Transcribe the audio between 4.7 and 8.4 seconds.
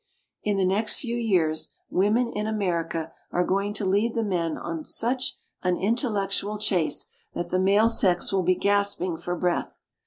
such an intellectual chase that the male sex